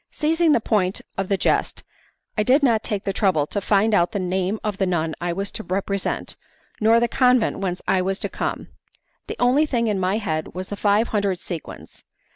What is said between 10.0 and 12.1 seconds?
head was the five hundred sequins.